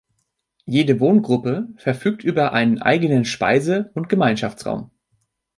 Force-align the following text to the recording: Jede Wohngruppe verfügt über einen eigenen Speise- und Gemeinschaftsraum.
Jede 0.65 0.99
Wohngruppe 0.99 1.67
verfügt 1.77 2.23
über 2.23 2.53
einen 2.53 2.81
eigenen 2.81 3.23
Speise- 3.23 3.91
und 3.93 4.09
Gemeinschaftsraum. 4.09 4.89